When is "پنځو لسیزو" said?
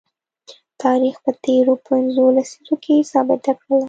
1.87-2.75